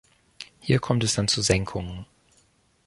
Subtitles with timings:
[0.59, 2.07] Hier kommt es dann zu Senkungen.